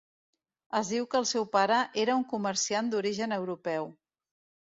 [0.79, 3.89] Es diu que el seu pare era un comerciant d'origen europeu.